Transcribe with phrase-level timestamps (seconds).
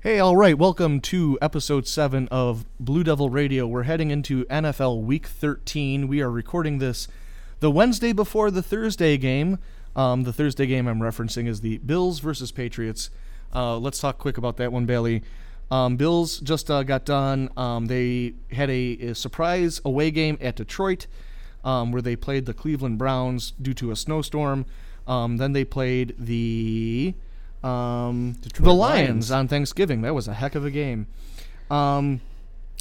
[0.00, 3.66] Hey, all right, welcome to episode 7 of Blue Devil Radio.
[3.66, 6.06] We're heading into NFL Week 13.
[6.06, 7.08] We are recording this
[7.58, 9.58] the Wednesday before the Thursday game.
[9.96, 13.10] Um, the Thursday game I'm referencing is the Bills versus Patriots.
[13.52, 15.24] Uh, let's talk quick about that one, Bailey.
[15.68, 17.50] Um, Bills just uh, got done.
[17.56, 21.08] Um, they had a, a surprise away game at Detroit
[21.64, 24.64] um, where they played the Cleveland Browns due to a snowstorm.
[25.08, 27.14] Um, then they played the
[27.62, 28.78] um, the Lions.
[29.08, 30.02] Lions on Thanksgiving.
[30.02, 31.06] That was a heck of a game.
[31.70, 32.20] Um,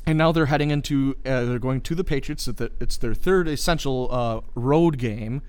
[0.06, 2.48] and now they're heading into uh, they're going to the Patriots.
[2.48, 5.42] It's the- It's their third essential uh, road game.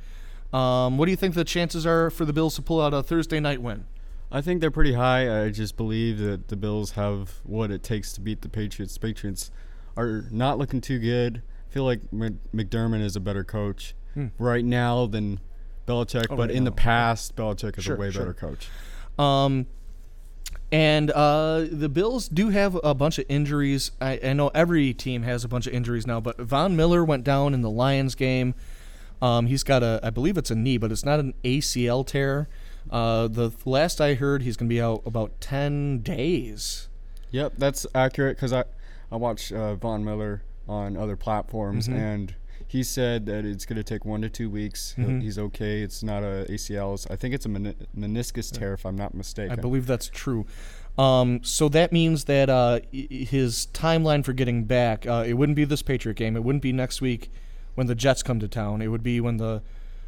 [0.52, 3.02] Um, what do you think the chances are for the Bills to pull out a
[3.02, 3.84] Thursday night win?
[4.32, 5.44] I think they're pretty high.
[5.44, 8.94] I just believe that the Bills have what it takes to beat the Patriots.
[8.94, 9.50] The Patriots
[9.96, 11.42] are not looking too good.
[11.68, 14.26] I feel like Mc- McDermott is a better coach Hmm.
[14.38, 15.38] right now than
[15.86, 18.22] Belichick, Oh, but in the past, Belichick is Sure, a way sure.
[18.22, 18.68] better coach.
[19.18, 19.66] Um,
[20.70, 23.90] and uh, the Bills do have a bunch of injuries.
[24.00, 27.24] I, I know every team has a bunch of injuries now, but Von Miller went
[27.24, 28.54] down in the Lions game.
[29.22, 32.48] Um, he's got a, I believe it's a knee, but it's not an ACL tear.
[32.90, 36.88] Uh, the last I heard, he's going to be out about 10 days.
[37.30, 38.64] Yep, that's accurate because I,
[39.10, 41.94] I watched uh, Von Miller on other platforms, Mhm.
[41.98, 42.34] and
[42.68, 44.94] he said that it's going to take one to two weeks.
[44.98, 45.22] Mhm.
[45.22, 45.80] He's okay.
[45.82, 46.92] It's not a ACL.
[46.94, 49.52] It's- I think it's a meni- meniscus tear, if I'm not mistaken.
[49.52, 50.44] I believe that's true.
[50.98, 55.64] Um, so that means that uh, his timeline for getting back, uh, it wouldn't be
[55.64, 56.36] this Patriot game.
[56.36, 57.30] It wouldn't be next week
[57.74, 58.82] when the Jets come to town.
[58.82, 59.62] It would be when the,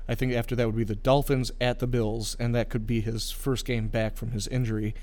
[0.08, 3.00] I think after that would be the Dolphins at the Bills, and that could be
[3.00, 4.94] his first game back from his injury.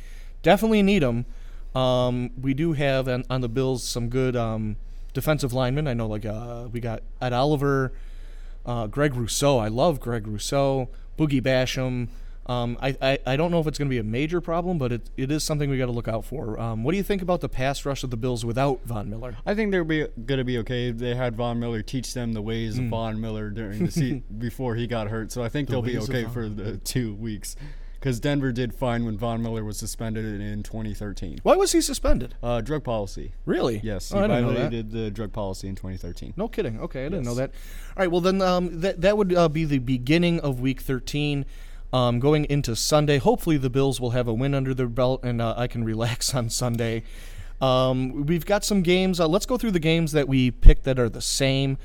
[0.43, 1.25] Definitely need him.
[1.73, 4.75] Um, we do have on, on the Bills some good um,
[5.17, 5.87] defensive linemen.
[5.87, 7.91] I know, like uh, we got Ed Oliver,
[8.67, 9.57] uh, Greg Rousseau.
[9.57, 12.09] I love Greg Rousseau, Boogie Basham.
[12.45, 14.93] Um, I, I, I don't know if it's going to be a major problem, but
[14.93, 16.57] it, it is something we got to look out for.
[16.57, 19.35] Um, what do you think about the pass rush of the Bills without Von Miller?
[19.45, 20.91] I think they're be, gonna be okay.
[20.91, 22.85] They had Von Miller teach them the ways Mm.
[22.85, 25.81] of Von Miller during the se- before he got hurt, so I think The they'll
[25.81, 27.57] be okay for the two weeks.
[27.99, 31.39] Because Denver did fine when Von Miller was suspended in 2013.
[31.43, 32.35] Why was he suspended?
[32.43, 33.31] Uh, drug policy.
[33.45, 33.79] Really?
[33.83, 36.33] Yes, Oh, he I didn't violated the drug policy in 2013.
[36.37, 36.79] No kidding.
[36.79, 37.49] Okay, I didn't know that.
[37.95, 41.45] All right, well then um, that that would uh, be the beginning of Week 13.
[41.93, 45.41] Um, going into Sunday, hopefully the Bills will have a win under their belt, and
[45.41, 47.03] uh, I can relax on Sunday.
[47.61, 49.19] Um, we've got some games.
[49.19, 51.77] Uh, let's go through the games that we picked that are the same.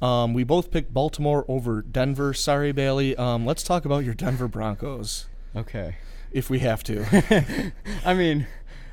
[0.00, 2.32] Um, we both picked Baltimore over Denver.
[2.32, 3.16] Sorry, Bailey.
[3.16, 5.96] Um, let's talk about your Denver Broncos, Okay.
[6.30, 7.72] if we have to.
[8.04, 8.46] I mean,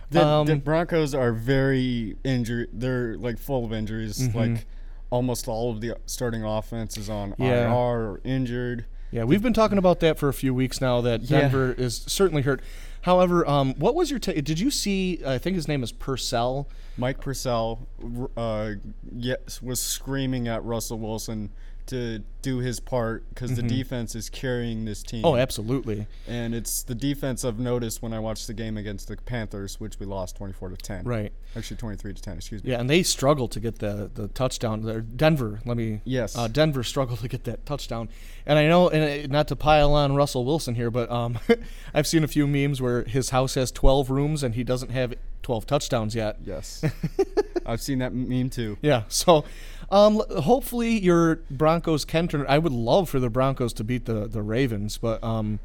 [0.10, 2.70] the, the Um, Broncos are very injured.
[2.74, 4.20] They're like full of injuries.
[4.30, 4.36] Mhm.
[4.36, 4.66] Like
[5.10, 7.68] almost all of the starting offense is on Yeah.
[7.72, 8.86] IR or injured.
[9.12, 11.00] Yeah, we've been talking about that for a few weeks now.
[11.02, 11.42] That Yeah.
[11.42, 12.62] Denver is certainly hurt.
[13.02, 14.44] However, um, what was your take?
[14.44, 15.22] Did you see?
[15.26, 16.68] I think his name is Purcell.
[16.98, 17.88] Mike Purcell
[18.36, 18.72] uh,
[19.16, 21.52] yes, was screaming at Russell Wilson
[21.88, 23.56] to do his part because Mhm.
[23.56, 25.26] the defense is carrying this team.
[25.26, 26.06] Oh, absolutely.
[26.28, 30.00] And it's the defense I've noticed when I watched the game against the Panthers, which
[30.00, 31.06] we lost 24 to 10.
[31.06, 31.32] Right.
[31.56, 32.38] Actually, 23 to 10.
[32.38, 32.70] Excuse me.
[32.72, 34.82] Yeah, and they struggled to get the the touchdown.
[34.84, 35.62] There, Denver.
[35.66, 36.02] Let me.
[36.06, 36.38] Yes.
[36.38, 38.10] Uh, Denver struggled to get that touchdown,
[38.46, 41.40] and I know, and uh, not to pile on Russell Wilson here, but um,
[41.94, 45.14] I've seen a few memes where his house has 12 rooms and he doesn't have
[45.46, 46.38] 12 touchdowns yet.
[46.44, 46.84] Yes.
[47.68, 48.80] I've seen that meme too.
[48.82, 49.04] Yeah.
[49.10, 49.46] So,
[49.92, 52.48] um, hopefully your Broncos can turn.
[52.50, 55.60] I would love for the Broncos to beat the the Ravens, but um,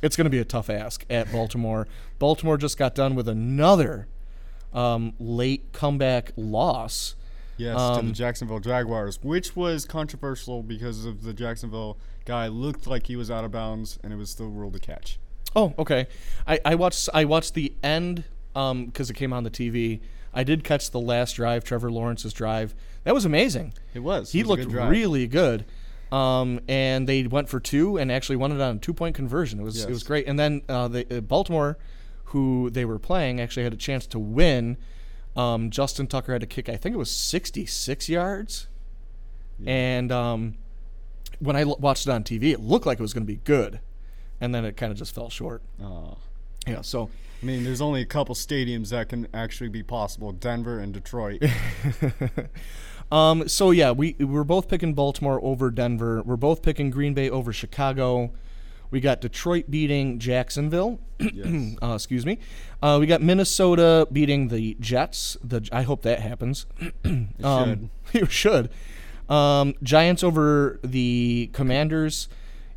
[0.00, 1.86] it's going to be a tough ask at Baltimore.
[2.18, 4.08] Baltimore just got done with another
[4.72, 7.14] um, late comeback loss.
[7.58, 12.86] Yes, to Um, the Jacksonville Jaguars, which was controversial because of the Jacksonville guy looked
[12.86, 15.18] like he was out of bounds and it was still ruled a catch.
[15.54, 16.06] Oh, okay.
[16.46, 18.24] I, I watched I watched the end
[18.86, 20.00] because it came on the TV.
[20.32, 22.74] I did catch the last drive, Trevor Lawrence's drive.
[23.04, 23.72] That was amazing.
[23.94, 24.32] It was.
[24.32, 25.64] He It was looked good really good.
[26.12, 29.60] Um, and they went for two and actually won it on a two point conversion.
[29.60, 30.26] It was it was great.
[30.28, 31.78] And then uh, the uh, Baltimore,
[32.26, 34.76] who they were playing, actually had a chance to win.
[35.36, 36.68] Um, Justin Tucker had to kick.
[36.68, 38.68] I think it was sixty six yards.
[39.58, 39.72] Yeah.
[39.72, 40.58] And um,
[41.40, 43.40] when I l- watched it on TV, it looked like it was going to be
[43.44, 43.80] good,
[44.40, 45.62] and then it kind of just fell short.
[45.82, 46.14] Aw.
[46.66, 46.82] Yeah.
[46.82, 47.10] So
[47.42, 51.42] I mean, there's only a couple stadiums that can actually be possible: Denver and Detroit.
[53.12, 56.22] um, so yeah, we we're both picking Baltimore over Denver.
[56.22, 58.32] We're both picking Green Bay over Chicago.
[58.90, 61.00] We got Detroit beating Jacksonville.
[61.18, 61.76] yes.
[61.82, 62.38] uh, excuse me.
[62.82, 65.36] Uh, we got Minnesota beating the Jets.
[65.42, 66.66] The I hope that happens.
[67.04, 68.70] It um, you should.
[69.28, 72.28] Um, Giants over the Commanders.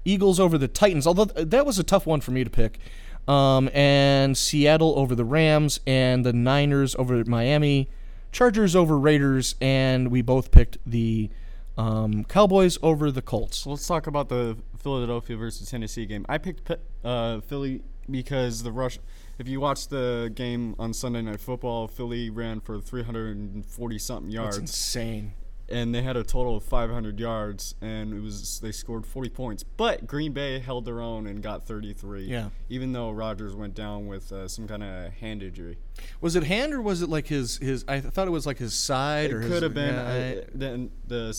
[0.05, 1.05] Eagles over the Titans.
[1.05, 2.79] Although th- that was a tough one for me to pick.
[3.27, 7.89] Um, and Seattle over the Rams, and the Niners over Miami,
[8.31, 11.29] Chargers over Raiders, and we both picked the
[11.77, 13.65] um, Cowboys over the Colts.
[13.65, 16.25] Let's talk about the Philadelphia versus Tennessee game.
[16.27, 16.71] I picked
[17.03, 18.99] uh, Philly because the rush.
[19.37, 24.57] If you watch the game on Sunday Night Football, Philly ran for 340 something yards.
[24.57, 25.33] That's yards, insane.
[25.71, 29.63] And they had a total of 500 yards, and it was they scored 40 points.
[29.63, 32.25] But Green Bay held their own and got 33.
[32.25, 32.49] Yeah.
[32.69, 35.77] Even though Rodgers went down with uh, some kind of hand injury,
[36.21, 37.85] Was it hand or was it like his his?
[37.87, 39.95] I thought it was like his side it or his, could have been.
[39.95, 41.33] yeah, I, then the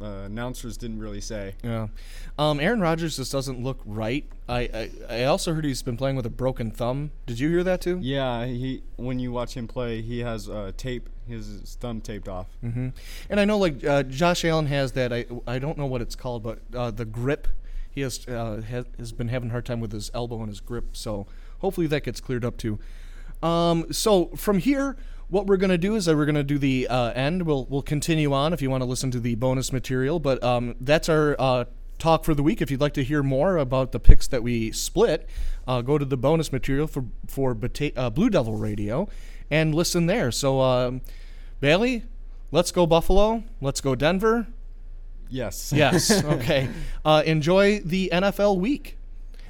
[0.00, 1.54] uh, announcers didn't really say.
[1.62, 1.88] Yeah.
[2.38, 4.24] Um, Aaron Rodgers just doesn't look right.
[4.48, 7.12] I, I I also heard he's been playing with a broken thumb.
[7.26, 7.98] Did you hear that too?
[8.02, 12.46] Yeah, he when you watch him play, he has uh, tape, his thumb taped off.
[12.60, 12.88] hmm
[13.28, 15.12] And I know like uh, Josh Allen has that.
[15.12, 17.48] I I don't know what it's called, but uh, the grip.
[17.90, 18.60] He has, uh,
[18.98, 20.94] has been having a hard time with his elbow and his grip.
[20.98, 21.26] So
[21.60, 22.78] hopefully that gets cleared up too.
[23.42, 27.12] Um, so from here, what we're gonna do is that we're gonna do the uh,
[27.12, 27.42] end.
[27.46, 30.18] We'll we'll continue on if you want to listen to the bonus material.
[30.20, 31.64] But um, that's our uh,
[31.98, 32.60] talk for the week.
[32.60, 35.26] If you'd like to hear more about the picks that we split,
[35.66, 39.08] uh, go to the bonus material for for Bata- uh, Blue Devil Radio
[39.50, 40.30] and listen there.
[40.30, 41.00] So um,
[41.60, 42.04] Bailey,
[42.50, 43.44] let's go Buffalo.
[43.60, 44.46] Let's go Denver.
[45.28, 45.72] Yes.
[45.74, 46.22] Yes.
[46.24, 46.68] Okay.
[47.04, 48.96] Uh, enjoy the NFL week.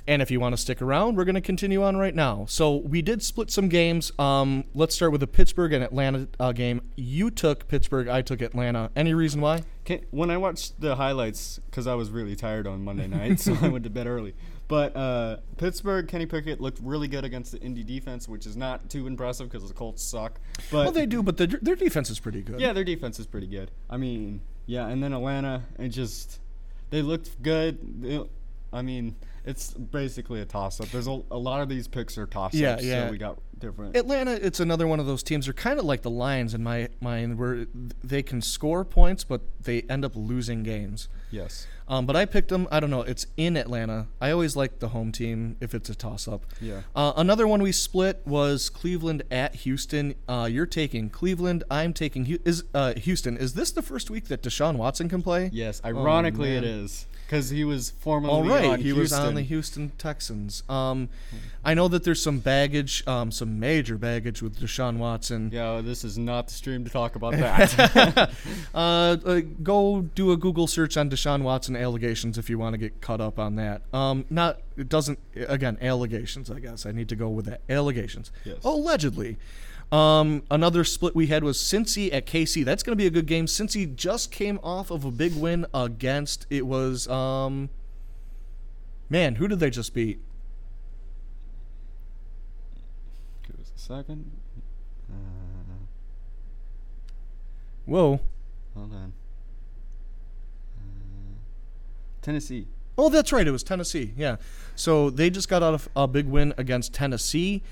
[0.08, 2.46] And if you want to stick around, we're going to continue on right now.
[2.48, 4.12] So we did split some games.
[4.20, 6.80] Um, let's start with the Pittsburgh and Atlanta uh, game.
[6.94, 8.06] You took Pittsburgh.
[8.06, 8.90] I took Atlanta.
[8.94, 9.64] Any reason why?
[9.86, 13.56] Can, when I watched the highlights, because I was really tired on Monday night, so
[13.62, 14.34] I went to bed early.
[14.68, 18.90] But uh, Pittsburgh, Kenny Pickett looked really good against the Indy defense, which is not
[18.90, 20.40] too impressive because the Colts suck.
[20.72, 22.60] But well, they do, but the, their defense is pretty good.
[22.60, 23.70] yeah, their defense is pretty good.
[23.88, 26.40] I mean, yeah, and then Atlanta, it just
[26.90, 27.78] they looked good.
[28.02, 28.28] They-
[28.72, 30.88] I mean, it's basically a toss up.
[30.88, 32.56] There's a, a lot of these picks are toss ups.
[32.56, 33.06] Yeah, yeah.
[33.06, 33.96] So we got different.
[33.96, 35.46] Atlanta, it's another one of those teams.
[35.46, 37.66] They're kind of like the Lions in my mind, where
[38.02, 41.08] they can score points, but they end up losing games.
[41.30, 41.66] yes.
[41.88, 42.66] Um, but I picked them.
[42.72, 43.02] I don't know.
[43.02, 44.08] It's in Atlanta.
[44.20, 46.44] I always like the home team if it's a toss up.
[46.60, 46.80] Yeah.
[46.96, 50.16] Uh, another one we split was Cleveland at Houston.
[50.28, 51.62] Uh, you're taking Cleveland.
[51.70, 53.36] I'm taking Hu- is uh, Houston.
[53.36, 55.48] Is this the first week that Deshaun Watson can play?
[55.52, 55.80] Yes.
[55.84, 56.84] Ironically, it Oh, man.
[56.86, 60.64] is because he was formerly All right, on he was on the Houston Texans.
[60.68, 61.08] Um,
[61.66, 65.50] I know that there's some baggage, um, some major baggage with Deshaun Watson.
[65.52, 68.30] Yeah, this is not the stream to talk about that.
[68.74, 72.78] Uh, uh, go do a Google search on Deshaun Watson allegations if you want to
[72.78, 73.82] get caught up on that.
[73.92, 76.50] Um, not it doesn't again allegations.
[76.50, 78.30] I guess I need to go with that allegations.
[78.44, 78.58] Yes.
[78.64, 79.38] Allegedly.
[79.92, 82.64] Um, another split we had was Cincy at KC.
[82.64, 83.46] That's going to be a good game.
[83.46, 86.46] Cincy just came off of a big win against.
[86.50, 87.70] It was um,
[89.08, 90.20] man, who did they just beat?
[93.46, 94.30] Give us a second.
[95.08, 95.14] Uh,
[97.84, 98.20] Whoa.
[98.74, 99.12] hold on.
[100.76, 101.38] Uh,
[102.20, 102.66] Tennessee.
[102.98, 103.46] Oh, that's right.
[103.46, 104.12] It was Tennessee.
[104.16, 104.36] Yeah.
[104.74, 107.62] So they just got out of a big win against Tennessee.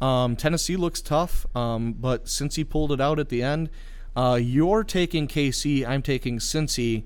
[0.00, 3.70] Um, Tennessee looks tough, um, but Cincy pulled it out at the end,
[4.16, 5.86] uh, you're taking KC.
[5.86, 7.04] I'm taking Cincy.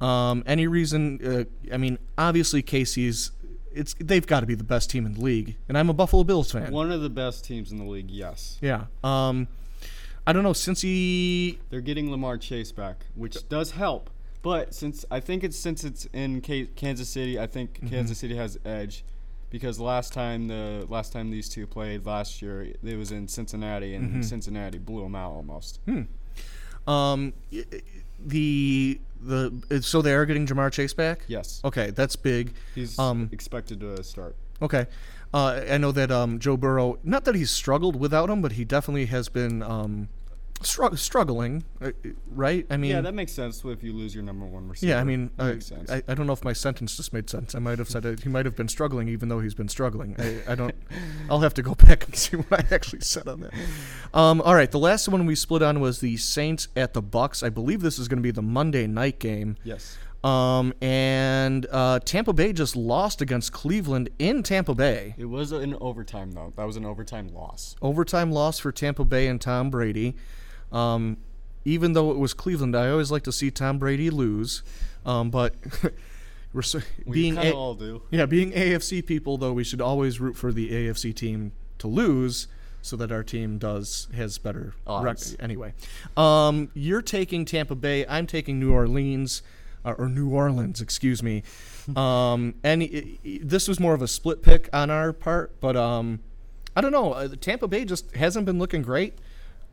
[0.00, 1.20] Um, any reason?
[1.24, 3.32] Uh, I mean, obviously KC's.
[3.76, 6.24] It's they've got to be the best team in the league, and I'm a Buffalo
[6.24, 6.72] Bills fan.
[6.72, 8.58] One of the best teams in the league, yes.
[8.62, 8.86] Yeah.
[9.04, 9.48] Um,
[10.26, 10.52] I don't know.
[10.52, 14.10] Cincy They're getting Lamar Chase back, which does help.
[14.42, 17.88] But since I think it's since it's in K- Kansas City, I think Mm-hmm.
[17.88, 19.04] Kansas City has edge
[19.50, 23.94] because last time the last time these two played last year, it was in Cincinnati,
[23.94, 24.22] and Mm-hmm.
[24.22, 25.80] Cincinnati blew them out almost.
[26.86, 27.80] Um, y- y-
[28.24, 31.20] the the so they are getting Ja'Marr Chase back.
[31.28, 32.52] Yes, Okay, that's big.
[32.74, 34.36] he's Um, expected to start.
[34.62, 34.86] Okay.
[35.34, 38.64] Uh, I know that um, Joe Burrow, not that he's struggled without him, but he
[38.64, 40.08] definitely has been um,
[40.60, 41.90] stru- struggling, uh,
[42.30, 42.66] right?
[42.70, 44.92] I mean, yeah, that makes sense if you lose your number one receiver.
[44.92, 45.90] yeah, I mean, I, sense.
[45.90, 47.54] I, I don't know if my sentence just made sense.
[47.54, 50.16] I might have said it, he might have been struggling even though he's been struggling.
[50.18, 50.74] I, I don't.
[51.30, 53.52] I'll have to go back and see what I actually said on that.
[54.14, 57.42] Um, all right, the last one we split on was the Saints at the Bucks.
[57.42, 59.56] I believe this is going to be the Monday night game.
[59.64, 65.14] yes, Um, and uh, Tampa Bay just lost against Cleveland in Tampa Bay.
[65.18, 66.52] it was an overtime though.
[66.56, 67.76] That was an overtime loss.
[67.82, 70.16] overtime loss for Tampa Bay and Tom Brady.
[70.72, 71.16] Um,
[71.64, 74.62] even though it was Cleveland, I always like to see Tom Brady lose.
[75.04, 75.54] Um, but
[76.52, 78.02] we're so, We being A- all do.
[78.10, 82.48] yeah, being AFC people though, we should always root for the AFC team to lose
[82.82, 85.74] so that our team does has better rec- anyway.
[86.16, 88.06] Um, you're taking Tampa Bay.
[88.08, 89.42] I'm taking New Orleans.
[89.84, 91.42] uh, or New Orleans, excuse me.
[91.96, 95.76] Um, and i- i- this was more of a split pick on our part, but
[95.76, 96.18] um,
[96.74, 97.12] I don't know.
[97.12, 99.14] Uh, Tampa Bay just hasn't been looking great.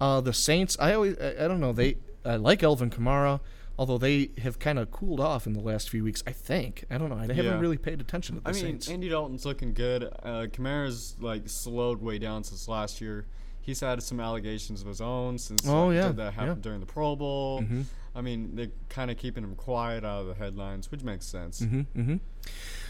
[0.04, 1.72] Uh, the Saints, I always, I, I don't know.
[1.72, 1.96] They,
[2.26, 3.40] I like Alvin Kamara,
[3.80, 6.22] although they have kind of cooled off in the last few weeks.
[6.28, 6.84] I think.
[6.92, 7.16] I don't know.
[7.16, 7.60] I haven't Yeah.
[7.60, 8.90] really paid attention to the I mean, Saints.
[8.90, 10.04] Andy Dalton's looking good.
[10.04, 13.28] Uh, Kamara's like slowed way down since last year.
[13.62, 16.64] He's had some allegations of his own since Oh, yeah, that happened yeah.
[16.64, 17.62] during the Pro Bowl.
[17.62, 17.86] Mhm.
[18.14, 21.62] I mean, they're kind of keeping him quiet out of the headlines, which makes sense.
[21.62, 22.18] Mm-hmm.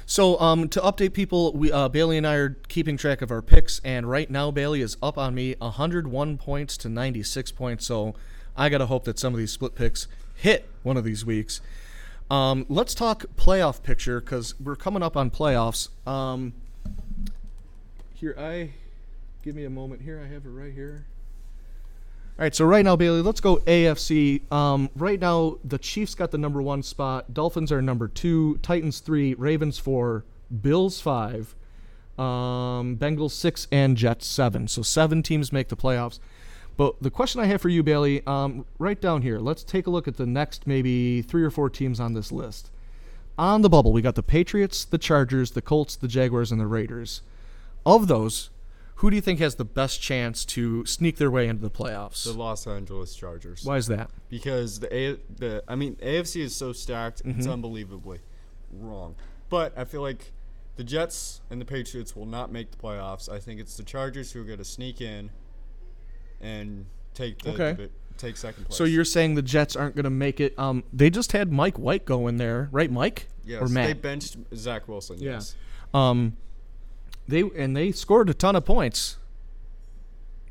[0.05, 3.41] So, um, to update people, we uh, Bailey and I are keeping track of our
[3.41, 7.86] picks, and right now Bailey is up on me, 101 points to 96 points.
[7.86, 8.13] So,
[8.57, 11.62] I gotta hope that some of these split picks hit one of these weeks.
[12.29, 15.89] Um, let's talk playoff picture because we're coming up on playoffs.
[16.07, 16.53] Um,
[18.13, 18.72] here, I
[19.43, 20.01] give me a moment.
[20.01, 21.05] Here, I have it right here.
[22.38, 24.52] All right, so right now, Bailey, let's go AFC.
[24.52, 27.32] Um, right now, the Chiefs got the number one spot.
[27.32, 28.58] Dolphins are number two.
[28.63, 29.36] Titans three.
[29.36, 30.25] Ravens four.
[30.62, 31.54] Bills five.
[32.18, 34.68] Um, Bengals six and Jets seven.
[34.68, 36.20] So seven teams make the playoffs.
[36.75, 39.38] But the question I have for you, Bailey, um, right down here.
[39.38, 42.72] Let's take a look at the next maybe three or four teams on this list.
[43.38, 46.66] On the bubble, we got the Patriots, the Chargers, the Colts, the Jaguars, and the
[46.66, 47.22] Raiders.
[47.86, 48.50] Of those,
[48.96, 52.24] who do you think has the best chance to sneak their way into the playoffs?
[52.24, 53.64] The Los Angeles Chargers.
[53.66, 54.10] Why is that?
[54.30, 57.52] Because the A- the I mean AFC is so stacked, it's Mm-hmm.
[57.52, 58.20] unbelievably
[58.72, 59.16] wrong.
[59.50, 60.32] But I feel like
[60.76, 63.30] the Jets and the Patriots will not make the playoffs.
[63.30, 65.30] I think it's the Chargers who are going to sneak in
[66.42, 67.72] and take the Okay.
[67.74, 68.78] divi- take second place.
[68.78, 70.58] So you're saying the Jets aren't going to make it?
[70.58, 73.28] Um, they just had Mike White go in there, right, Mike?
[73.46, 73.88] yes, or Matt?
[73.88, 75.18] they benched Zach Wilson.
[75.20, 75.32] Yeah.
[75.34, 75.56] Yes.
[75.94, 76.38] Um,
[77.27, 79.18] they and they scored a ton of points.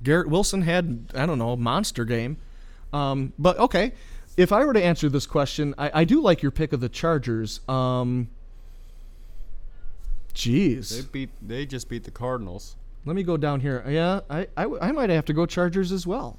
[0.02, 2.37] Garrett Wilson had I don't know a monster game,
[2.93, 3.93] um, but okay.
[4.35, 6.88] If I were to answer this question, I, I do like your pick of the
[6.88, 7.61] Chargers.
[7.69, 8.29] Um,
[10.35, 12.76] They jeez, beat they just beat the Cardinals.
[13.05, 13.85] let me go down here.
[13.87, 16.38] Yeah, I, I, I might have to go Chargers as well.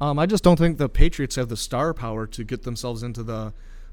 [0.00, 3.22] Um, I just don't think the Patriots have the star power to get themselves into
[3.22, 3.52] the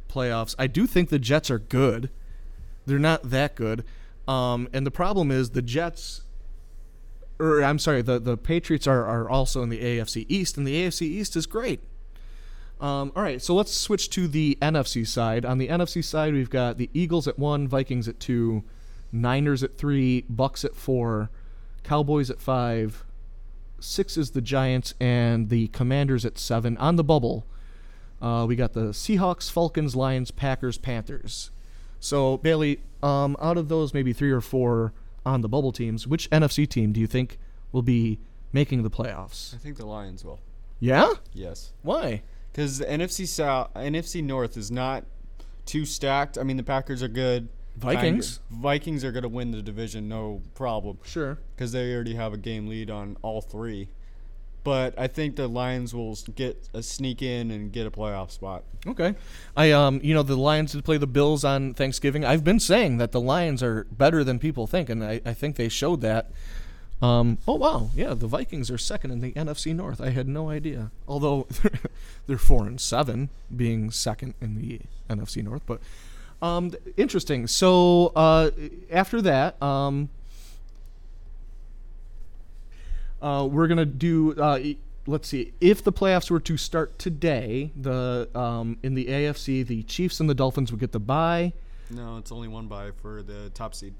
[0.10, 0.56] playoffs.
[0.58, 2.10] I do think the Jets are good.
[2.86, 3.86] They're not that good.
[4.28, 6.22] Um, and the problem is the Jets,
[7.40, 10.76] or I'm sorry, the, the Patriots are, are also in the AFC East, and the
[10.84, 11.82] AFC East is great.
[12.80, 15.46] Um, all right, so let's switch to the NFC side.
[15.46, 18.64] On the NFC side, we've got the Eagles at one, Vikings at two,
[19.12, 21.30] Niners at three, Bucks at four,
[21.84, 23.06] Cowboys at five,
[23.80, 26.78] six is the Giants, and the Commanders at seven.
[26.78, 27.46] On the bubble,
[28.22, 31.52] uh, we got the Seahawks, Falcons, Lions, Packers, Panthers.
[32.04, 34.92] So Bailey, um, out of those maybe three or four
[35.26, 37.38] on the bubble teams, which NFC team do you think
[37.72, 38.20] will be
[38.52, 39.56] making the playoffs?
[39.56, 40.42] I think the Lions will.
[40.82, 41.72] Yeah, Yes.
[41.82, 42.24] why?
[42.52, 45.06] Because the NFC South, NFC North is not
[45.66, 46.38] too stacked.
[46.38, 47.48] I mean, the Packers are good.
[47.78, 48.40] Vikings?
[48.50, 48.62] Kinda.
[48.62, 51.40] Vikings are going to win the division, no problem, Sure.
[51.56, 53.88] because they already have a game lead on all three.
[54.64, 58.64] But I think the Lions will get a sneak in and get a playoff spot.
[58.88, 59.16] Okay.
[59.58, 62.24] I um you know the Lions did play the Bills on Thanksgiving.
[62.24, 65.56] I've been saying that the Lions are better than people think, and I, I think
[65.56, 66.32] they showed that.
[67.02, 70.00] Um, oh wow, yeah, the Vikings are second in the NFC North.
[70.00, 70.92] I had no idea.
[71.06, 71.48] Although
[72.28, 74.80] they're four and seven, being second in the
[75.10, 75.64] NFC North.
[75.66, 75.82] But
[76.42, 77.48] um, interesting.
[77.48, 78.52] So uh,
[78.90, 80.10] after that, um,
[83.24, 84.34] uh, we're gonna do.
[84.36, 84.60] Uh,
[85.08, 85.54] let's see.
[85.62, 90.30] If the playoffs were to start today, the um, in the AFC, the Chiefs and
[90.30, 91.54] the Dolphins would get the bye.
[91.90, 93.94] No, it's only one bye for the top seed.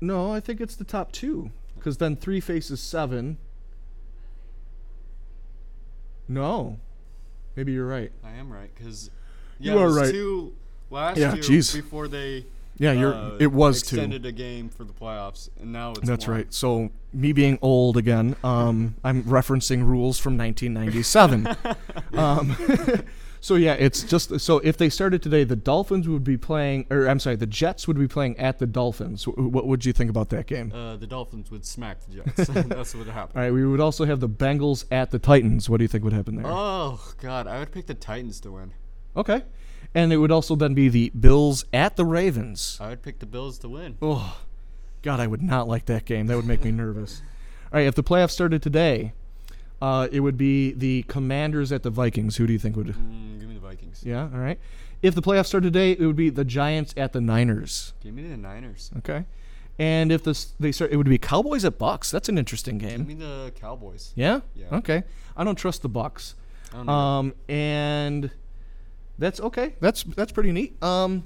[0.00, 3.38] No, I think it's the top two, because then three faces seven.
[6.28, 6.78] No,
[7.56, 8.10] maybe you're right.
[8.24, 9.10] I am right, because
[9.58, 10.10] You yeah, are right.
[10.10, 10.54] two
[10.90, 11.74] last Yeah, year jeez.
[11.74, 12.46] before they
[12.78, 13.14] Yeah, you're.
[13.14, 13.96] uh, it was two.
[13.96, 16.36] extended a game for the playoffs, and now it's That's one.
[16.36, 16.52] right.
[16.52, 21.48] So me being old again, um, I'm referencing rules from 1997.
[22.14, 22.56] um,
[23.40, 27.06] so yeah, it's just so if they started today, the Dolphins would be playing, or
[27.06, 29.28] I'm sorry, the Jets would be playing at the Dolphins.
[29.28, 30.72] What would you think about that game?
[30.72, 32.48] Uh, the Dolphins would smack the Jets.
[32.68, 33.36] That's what happened.
[33.36, 35.68] All right, we would also have the Bengals at the Titans.
[35.68, 36.46] What do you think would happen there?
[36.46, 38.72] Oh God, I would pick the Titans to win.
[39.16, 39.42] Okay,
[39.94, 42.78] and it would also then be the Bills at the Ravens.
[42.80, 43.98] I would pick the Bills to win.
[44.00, 44.40] Oh,
[45.02, 46.26] God, I would not like that game.
[46.28, 47.22] That would make me nervous.
[47.72, 49.12] All right, if the playoffs started today,
[49.80, 52.36] uh, it would be the Commanders at the Vikings.
[52.36, 52.88] Who do you think would?
[52.88, 54.02] Mm, give me the Vikings.
[54.04, 54.58] Yeah, all right.
[55.02, 57.92] If the playoffs started today, it would be the Giants at the Niners.
[58.02, 58.90] Give me the Niners.
[58.98, 59.24] Okay,
[59.78, 62.10] and if this they start, it would be Cowboys at Bucks.
[62.10, 62.98] That's an interesting game.
[62.98, 64.12] Give me the Cowboys.
[64.14, 64.40] Yeah.
[64.54, 64.76] Yeah.
[64.76, 65.02] Okay.
[65.36, 66.36] I don't trust the Bucks.
[66.72, 66.92] I don't know.
[66.92, 68.30] Um, and
[69.18, 69.74] That's okay.
[69.80, 70.82] That's that's pretty neat.
[70.82, 71.24] Um,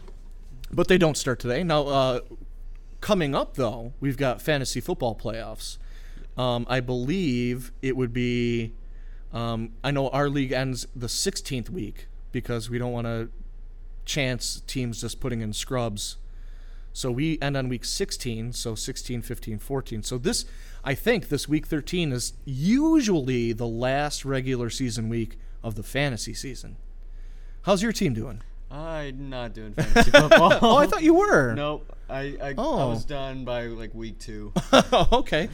[0.73, 1.63] but they don't start today.
[1.63, 2.21] Now, uh,
[3.01, 5.79] coming up though, we've got fantasy football playoffs.
[6.37, 8.75] Um, I believe it would be.
[9.33, 13.29] Um, I know our league ends the 16th week because we don't want to
[14.05, 16.17] chance teams just putting in scrubs.
[16.93, 20.03] So we end on week 16, so 16, 15, 14.
[20.03, 20.47] So this,
[20.83, 26.33] I think, this week 13 is usually the last regular season week of the fantasy
[26.33, 26.77] season.
[27.67, 28.43] How's your team doing?
[28.71, 30.57] I'm not doing fantasy football.
[30.63, 31.53] oh, I thought you were.
[31.53, 31.93] Nope.
[32.09, 32.91] I I, I Oh.
[32.91, 34.53] was done by like week two.
[35.13, 35.49] okay.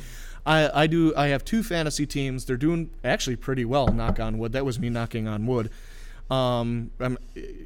[0.45, 2.45] I, I do I have two fantasy teams.
[2.45, 4.53] They're doing actually pretty well, knock on wood.
[4.53, 5.71] That was me knocking on wood.
[6.31, 7.17] Um, I'm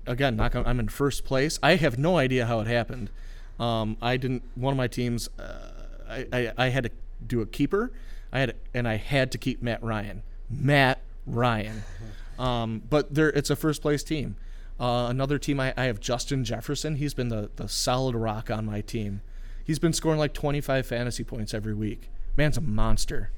[0.07, 1.59] again knock on, I'm in first place.
[1.61, 3.11] I have no idea how it happened.
[3.59, 5.71] Um, I didn't one of my teams uh,
[6.09, 6.91] I, I, I had to
[7.27, 7.91] do a keeper.
[8.33, 10.23] I had and I had to keep Matt Ryan.
[10.49, 11.83] Matt Ryan.
[12.39, 14.37] Um, but there it's a first place team.
[14.79, 16.97] Uh, another team I, I have Justin Jefferson.
[16.97, 19.23] He's been the, the solid rock on my team.
[19.65, 22.11] He's been scoring like 25 fantasy points every week.
[22.37, 23.31] Man's a monster.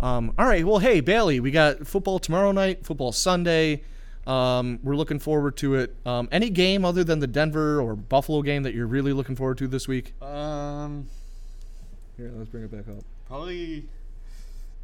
[0.00, 3.82] Um, all right, well, hey Bailey, we got football tomorrow night, football Sunday.
[4.26, 5.96] Um, we're looking forward to it.
[6.04, 9.58] Um, any game other than the Denver or Buffalo game that you're really looking forward
[9.58, 10.20] to this week?
[10.22, 11.08] Um,
[12.16, 13.02] Here, let's bring it back up.
[13.26, 13.86] probably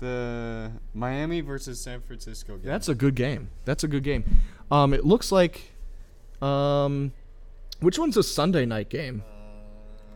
[0.04, 2.66] the Miami versus San Francisco game.
[2.66, 3.50] That's a good game.
[3.64, 4.24] That's a good game.
[4.70, 5.72] Um, it looks like,
[6.42, 7.12] um,
[7.80, 9.22] which one's a Sunday night game?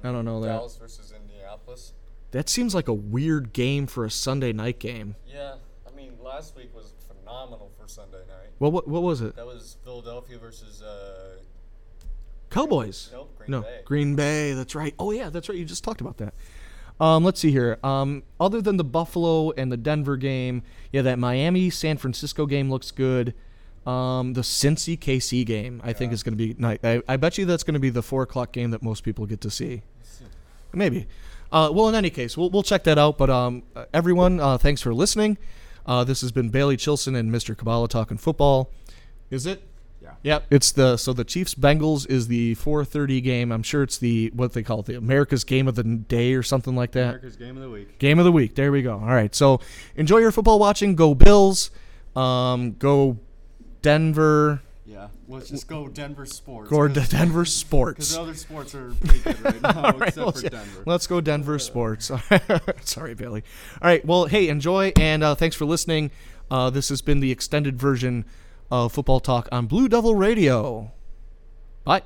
[0.04, 0.49] I don't know that.
[0.49, 1.95] Dallas versus Indianapolis.
[2.30, 5.16] That seems like a weird game for a Sunday night game.
[5.26, 5.54] Yeah,
[5.87, 8.50] I mean, last week was phenomenal for Sunday night.
[8.59, 9.35] Well, what what was it?
[9.37, 11.38] That was Philadelphia versus uh,
[12.50, 13.11] Cowboys.
[13.12, 13.80] nope, Green no, Bay.
[13.85, 14.52] Green Bay.
[14.52, 14.95] That's right.
[14.99, 15.57] Oh yeah, that's right.
[15.57, 16.35] You just talked about that.
[17.00, 17.78] Um, let's see here.
[17.84, 20.62] Um, other than the Buffalo and the Denver game,
[20.92, 23.34] yeah, that Miami San Francisco game looks good.
[23.86, 26.78] Um, the Cincy KC game, I think, is going to be nice.
[26.82, 29.26] I, I bet you that's going to be the four o'clock game that most people
[29.26, 29.82] get to see.
[30.74, 31.06] Maybe.
[31.50, 33.16] Uh, well, in any case, we'll, we'll check that out.
[33.16, 33.62] But um,
[33.94, 35.38] everyone, uh, thanks for listening.
[35.86, 37.56] Uh, this has been Bailey Chilson and Mr.
[37.56, 38.70] Kabbalah talking football.
[39.30, 39.62] Is it?
[40.02, 40.12] Yeah.
[40.22, 40.44] Yep.
[40.50, 43.52] It's the so the Chiefs Bengals is the 4:30 game.
[43.52, 46.42] I'm sure it's the what they call it, the America's Game of the Day or
[46.42, 47.08] something like that.
[47.08, 47.98] America's game of the week.
[47.98, 48.54] Game of the week.
[48.54, 48.94] There we go.
[48.94, 49.34] All right.
[49.34, 49.61] So
[49.96, 50.94] enjoy your football watching.
[50.94, 51.70] Go Bills.
[52.14, 53.18] Um, go
[53.82, 54.62] Denver.
[54.87, 55.08] Yeah.
[55.28, 56.70] Let's just go Denver sports.
[56.70, 58.14] Go to Denver Sports.
[58.14, 60.82] the other sports are pretty good right now, All right, except let's, for Denver.
[60.87, 62.11] let's go Denver Sports.
[62.80, 63.44] Sorry, Bailey.
[63.82, 64.04] All right.
[64.04, 66.11] Well, hey, enjoy and uh, thanks for listening.
[66.50, 68.24] Uh, this has been the extended version
[68.70, 70.92] of Football Talk on Blue Devil Radio.
[71.85, 72.02] Bye.